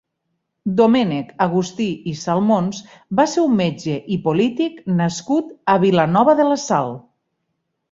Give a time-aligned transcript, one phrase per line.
[0.77, 2.79] Domènec Agustí i Salmons
[3.21, 6.93] va ser un metge i polític nascut a Vilanova de la Sal.